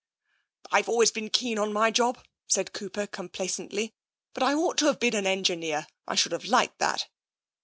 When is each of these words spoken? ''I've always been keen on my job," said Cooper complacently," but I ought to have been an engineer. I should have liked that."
''I've 0.71 0.89
always 0.89 1.11
been 1.11 1.29
keen 1.29 1.59
on 1.59 1.71
my 1.71 1.91
job," 1.91 2.25
said 2.47 2.73
Cooper 2.73 3.05
complacently," 3.05 3.93
but 4.33 4.41
I 4.41 4.55
ought 4.55 4.79
to 4.79 4.87
have 4.87 4.99
been 4.99 5.13
an 5.13 5.27
engineer. 5.27 5.85
I 6.07 6.15
should 6.15 6.31
have 6.31 6.45
liked 6.45 6.79
that." 6.79 7.07